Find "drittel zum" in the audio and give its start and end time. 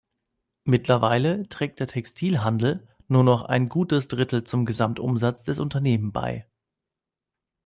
4.07-4.65